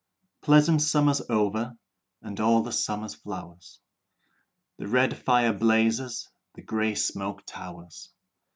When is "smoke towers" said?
6.95-8.09